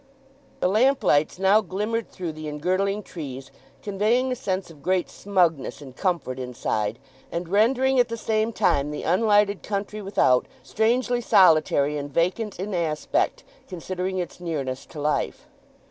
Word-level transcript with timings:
The 0.61 0.67
lamplights 0.67 1.37
now 1.37 1.61
glimmered 1.61 2.09
through 2.09 2.31
the 2.31 2.47
engirdling 2.47 3.03
trees, 3.03 3.51
conveying 3.83 4.31
a 4.31 4.35
sense 4.35 4.71
of 4.71 4.81
great 4.81 5.11
smugness 5.11 5.79
and 5.79 5.95
comfort 5.95 6.39
inside, 6.39 6.97
and 7.31 7.47
rendering 7.47 7.99
at 7.99 8.07
the 8.07 8.17
same 8.17 8.51
time 8.51 8.89
the 8.89 9.03
unlighted 9.03 9.61
country 9.61 10.01
without 10.01 10.47
strangely 10.63 11.21
solitary 11.21 11.99
and 11.99 12.11
vacant 12.11 12.59
in 12.59 12.73
aspect, 12.73 13.43
considering 13.67 14.17
its 14.17 14.39
nearness 14.39 14.87
to 14.87 14.99
life. 14.99 15.47